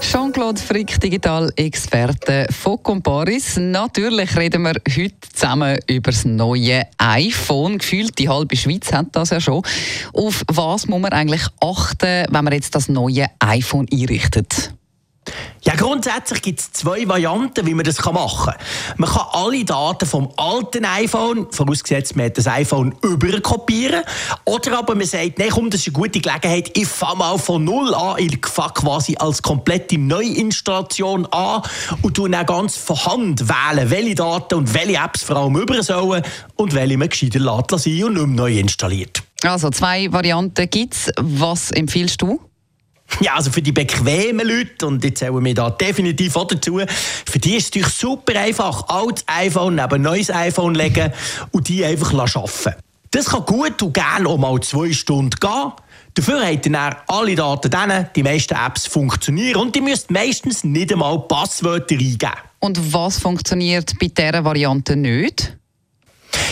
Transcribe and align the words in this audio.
Jean-Claude 0.00 0.60
Frick, 0.60 0.98
Digital-Experte 1.00 2.46
von 2.50 2.82
Comparis. 2.82 3.56
Natürlich 3.58 4.34
reden 4.36 4.62
wir 4.62 4.74
heute 4.96 5.14
zusammen 5.32 5.78
über 5.86 6.10
das 6.10 6.24
neue 6.24 6.82
iPhone. 6.98 7.78
Gefühlt 7.78 8.18
die 8.18 8.28
halbe 8.28 8.56
Schweiz 8.56 8.92
hat 8.92 9.08
das 9.12 9.30
ja 9.30 9.40
schon. 9.40 9.62
Auf 10.12 10.42
was 10.48 10.88
muss 10.88 11.00
man 11.00 11.12
eigentlich 11.12 11.42
achten, 11.60 12.24
wenn 12.28 12.44
man 12.44 12.52
jetzt 12.52 12.74
das 12.74 12.88
neue 12.88 13.26
iPhone 13.40 13.86
einrichtet? 13.92 14.72
Ja, 15.62 15.74
grundsätzlich 15.74 16.40
gibt 16.40 16.60
es 16.60 16.72
zwei 16.72 17.06
Varianten, 17.06 17.66
wie 17.66 17.74
man 17.74 17.84
das 17.84 18.02
machen 18.02 18.54
kann. 18.54 18.54
Man 18.96 19.10
kann 19.10 19.26
alle 19.32 19.64
Daten 19.64 20.06
vom 20.06 20.30
alten 20.36 20.86
iPhone, 20.86 21.48
vorausgesetzt 21.50 22.16
man 22.16 22.26
hat 22.26 22.38
das 22.38 22.46
iPhone 22.46 22.94
überkopieren, 23.02 24.02
oder 24.46 24.78
aber 24.78 24.94
man 24.94 25.06
sagt, 25.06 25.38
nee, 25.38 25.48
komm, 25.50 25.68
das 25.68 25.80
ist 25.80 25.88
eine 25.88 25.92
gute 25.92 26.20
Gelegenheit, 26.20 26.76
ich 26.76 26.86
fange 26.86 27.18
mal 27.18 27.38
von 27.38 27.62
Null 27.64 27.94
an, 27.94 28.16
ich 28.18 28.38
fange 28.46 28.72
quasi 28.72 29.16
als 29.18 29.42
komplette 29.42 29.98
Neuinstallation 29.98 31.26
an 31.26 31.62
und 32.00 32.14
tue 32.14 32.30
dann 32.30 32.46
ganz 32.46 32.76
von 32.76 33.04
Hand 33.04 33.48
wählen, 33.48 33.90
welche 33.90 34.14
Daten 34.14 34.54
und 34.54 34.72
welche 34.72 34.96
Apps 34.96 35.22
vor 35.22 35.36
allem 35.36 35.56
über 35.56 35.82
sollen 35.82 36.22
und 36.56 36.74
welche 36.74 36.96
man 36.96 37.10
gescheiter 37.10 37.38
lassen 37.38 37.74
und 37.74 37.84
nicht 37.84 38.14
mehr 38.14 38.26
neu 38.26 38.58
installiert. 38.58 39.22
Also 39.42 39.70
zwei 39.70 40.10
Varianten 40.12 40.68
gibt 40.70 40.94
es. 40.94 41.12
Was 41.18 41.70
empfiehlst 41.70 42.20
du? 42.22 42.40
Ja, 43.20 43.34
also 43.34 43.50
für 43.50 43.60
die 43.60 43.72
bequemen 43.72 44.46
Leute, 44.46 44.86
und 44.86 45.04
jetzt 45.04 45.18
zählen 45.18 45.44
wir 45.44 45.54
da 45.54 45.70
definitiv 45.70 46.36
auch 46.36 46.46
dazu, 46.46 46.80
für 47.26 47.38
die 47.38 47.56
ist 47.56 47.64
es 47.64 47.70
natürlich 47.70 47.94
super 47.94 48.38
einfach, 48.40 48.88
altes 48.88 49.24
iPhone 49.26 49.74
neben 49.74 49.94
ein 49.94 50.02
neues 50.02 50.30
iPhone 50.30 50.74
legen 50.74 51.12
und 51.50 51.68
die 51.68 51.84
einfach 51.84 52.14
arbeiten 52.14 52.74
Das 53.10 53.26
kann 53.26 53.44
gut 53.44 53.82
und 53.82 53.92
gerne 53.92 54.28
auch 54.28 54.38
mal 54.38 54.58
zwei 54.60 54.92
Stunden 54.92 55.38
gehen. 55.38 55.72
Dafür 56.14 56.44
habt 56.44 56.66
ihr 56.66 56.72
dann 56.72 56.96
alle 57.06 57.34
Daten 57.34 57.70
drin, 57.70 58.06
die 58.16 58.22
meisten 58.22 58.54
Apps 58.54 58.86
funktionieren 58.86 59.60
und 59.60 59.74
die 59.76 59.80
müsst 59.80 60.10
meistens 60.10 60.64
nicht 60.64 60.92
einmal 60.92 61.20
Passwörter 61.20 61.94
eingeben. 61.94 62.32
Und 62.58 62.92
was 62.92 63.18
funktioniert 63.18 63.92
bei 64.00 64.08
dieser 64.08 64.44
Variante 64.44 64.96
nicht? 64.96 65.56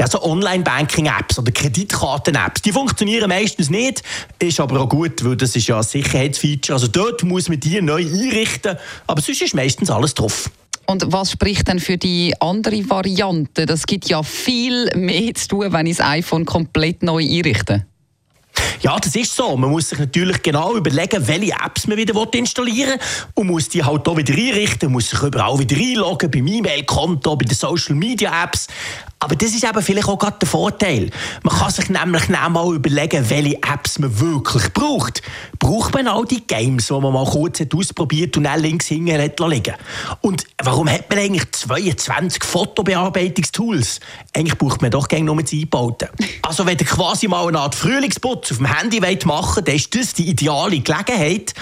Ja, 0.00 0.06
so 0.06 0.22
Online-Banking-Apps 0.22 1.38
oder 1.40 1.52
Kreditkarten-Apps, 1.52 2.62
die 2.62 2.72
funktionieren 2.72 3.28
meistens 3.28 3.68
nicht, 3.68 4.02
ist 4.38 4.58
aber 4.58 4.80
auch 4.80 4.88
gut, 4.88 5.22
weil 5.22 5.36
das 5.36 5.54
ist 5.54 5.66
ja 5.66 5.76
ein 5.76 5.82
Sicherheitsfeature. 5.82 6.72
Also 6.72 6.86
dort 6.86 7.22
muss 7.22 7.50
man 7.50 7.60
die 7.60 7.82
neu 7.82 8.02
einrichten, 8.02 8.78
aber 9.06 9.20
sonst 9.20 9.42
ist 9.42 9.54
meistens 9.54 9.90
alles 9.90 10.14
drauf. 10.14 10.48
Und 10.86 11.04
was 11.12 11.32
spricht 11.32 11.68
denn 11.68 11.80
für 11.80 11.98
die 11.98 12.32
andere 12.40 12.88
Variante? 12.88 13.66
Das 13.66 13.86
gibt 13.86 14.08
ja 14.08 14.22
viel 14.22 14.88
mehr 14.96 15.34
zu 15.34 15.48
tun, 15.48 15.70
wenn 15.70 15.84
ich 15.84 15.98
das 15.98 16.06
iPhone 16.06 16.46
komplett 16.46 17.02
neu 17.02 17.22
einrichte. 17.22 17.84
Ja, 18.80 18.98
das 18.98 19.14
ist 19.14 19.36
so. 19.36 19.56
Man 19.56 19.70
muss 19.70 19.90
sich 19.90 19.98
natürlich 19.98 20.42
genau 20.42 20.74
überlegen, 20.74 21.28
welche 21.28 21.52
Apps 21.52 21.86
man 21.86 21.98
wieder 21.98 22.14
installieren 22.32 22.92
will 22.92 22.98
und 23.34 23.46
muss 23.48 23.68
die 23.68 23.84
halt 23.84 24.08
auch 24.08 24.16
wieder 24.16 24.34
einrichten, 24.34 24.90
muss 24.90 25.10
sich 25.10 25.22
überall 25.22 25.58
wieder 25.58 25.76
einloggen, 25.76 26.30
beim 26.30 26.46
E-Mail-Konto, 26.46 27.36
bei 27.36 27.44
den 27.44 27.54
Social-Media-Apps. 27.54 28.66
Aber 29.22 29.36
das 29.36 29.50
ist 29.50 29.64
eben 29.64 29.82
vielleicht 29.82 30.08
auch 30.08 30.18
gerade 30.18 30.38
der 30.40 30.48
Vorteil. 30.48 31.10
Man 31.42 31.54
kann 31.54 31.70
sich 31.70 31.90
nämlich 31.90 32.28
mal 32.30 32.74
überlegen, 32.74 33.28
welche 33.28 33.56
Apps 33.56 33.98
man 33.98 34.18
wirklich 34.18 34.72
braucht. 34.72 35.20
Braucht 35.58 35.92
man 35.92 36.08
all 36.08 36.24
die 36.24 36.46
Games, 36.46 36.86
die 36.86 36.92
man 36.94 37.12
mal 37.12 37.26
kurz 37.26 37.60
hat 37.60 37.74
ausprobiert 37.74 38.38
und 38.38 38.44
dann 38.44 38.60
links 38.60 38.86
hinten 38.86 39.20
hat 39.20 39.38
liegen 39.40 39.74
Und 40.22 40.44
warum 40.62 40.88
hat 40.88 41.10
man 41.10 41.18
eigentlich 41.18 41.52
22 41.52 42.42
Fotobearbeitungstools? 42.42 44.00
Eigentlich 44.34 44.56
braucht 44.56 44.80
man 44.80 44.90
doch 44.90 45.06
gerne 45.06 45.26
nur 45.26 45.42
das 45.42 45.52
Einbauten. 45.52 46.08
Also 46.42 46.66
wenn 46.66 46.78
ihr 46.78 46.86
quasi 46.86 47.28
mal 47.28 47.46
eine 47.46 47.60
Art 47.60 47.76
Frühlingsputz 47.76 48.50
auf 48.50 48.56
dem 48.56 48.74
Handy 48.74 49.00
wollt 49.00 49.24
machen 49.24 49.64
dann 49.64 49.76
ist 49.76 49.94
das 49.94 50.14
die 50.14 50.28
ideale 50.28 50.80
Gelegenheit. 50.80 51.54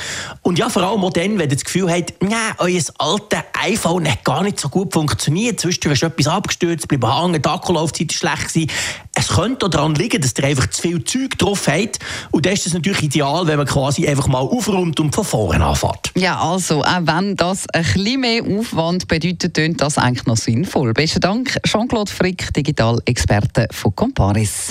Und 0.48 0.58
ja, 0.58 0.70
vor 0.70 0.82
allem 0.82 1.04
auch 1.04 1.12
dann, 1.12 1.32
wenn 1.32 1.50
ihr 1.50 1.56
das 1.56 1.62
Gefühl 1.62 1.92
habt, 1.92 2.14
euer 2.22 2.80
altes 2.96 3.38
iPhone 3.52 4.10
hat 4.10 4.24
gar 4.24 4.42
nicht 4.42 4.58
so 4.58 4.70
gut 4.70 4.94
funktioniert, 4.94 5.60
zwischendurch 5.60 6.00
ist 6.00 6.04
etwas 6.04 6.26
abgestürzt, 6.26 6.88
bleibt 6.88 7.04
hängen, 7.04 7.42
die 7.42 7.46
Akkulaufzeit 7.46 8.10
schlecht 8.14 8.48
gewesen. 8.48 8.70
Es 9.14 9.28
könnte 9.28 9.68
daran 9.68 9.94
liegen, 9.94 10.22
dass 10.22 10.32
ihr 10.38 10.44
einfach 10.44 10.70
zu 10.70 10.80
viel 10.80 11.04
Zeug 11.04 11.36
drauf 11.36 11.68
habt. 11.68 11.98
Und 12.30 12.46
dann 12.46 12.54
ist 12.54 12.66
es 12.66 12.72
natürlich 12.72 13.02
ideal, 13.02 13.46
wenn 13.46 13.58
man 13.58 13.66
quasi 13.66 14.08
einfach 14.08 14.26
mal 14.26 14.38
aufräumt 14.38 14.98
und 15.00 15.14
von 15.14 15.24
vorne 15.24 15.62
anfängt. 15.62 16.12
Ja, 16.16 16.40
also, 16.40 16.82
auch 16.82 17.00
wenn 17.02 17.36
das 17.36 17.68
ein 17.74 17.82
bisschen 17.82 18.20
mehr 18.22 18.42
Aufwand 18.42 19.06
bedeutet, 19.06 19.52
tönt 19.52 19.82
das 19.82 19.98
eigentlich 19.98 20.24
noch 20.24 20.38
sinnvoll. 20.38 20.94
Besten 20.94 21.20
Dank, 21.20 21.60
Jean-Claude 21.66 22.10
Frick, 22.10 22.54
Digital-Experte 22.54 23.68
von 23.70 23.94
Comparis. 23.94 24.70